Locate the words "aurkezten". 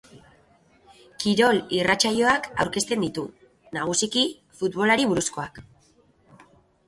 2.63-3.05